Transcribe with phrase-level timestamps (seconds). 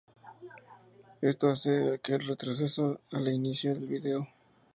[1.21, 4.27] Esto hace que el retroceso a la inicio del vídeo.